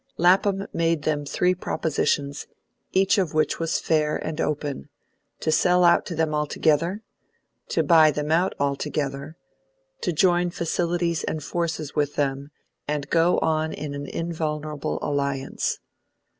Lapham 0.17 0.65
made 0.73 1.03
them 1.03 1.25
three 1.27 1.53
propositions, 1.53 2.47
each 2.91 3.19
of 3.19 3.35
which 3.35 3.59
was 3.59 3.79
fair 3.79 4.15
and 4.17 4.41
open: 4.41 4.89
to 5.41 5.51
sell 5.51 5.83
out 5.83 6.07
to 6.07 6.15
them 6.15 6.33
altogether; 6.33 7.03
to 7.67 7.83
buy 7.83 8.09
them 8.09 8.31
out 8.31 8.55
altogether; 8.59 9.37
to 10.01 10.11
join 10.11 10.49
facilities 10.49 11.23
and 11.25 11.43
forces 11.43 11.93
with 11.95 12.15
them, 12.15 12.49
and 12.87 13.11
go 13.11 13.37
on 13.43 13.71
in 13.73 13.93
an 13.93 14.07
invulnerable 14.07 14.97
alliance. 15.03 15.77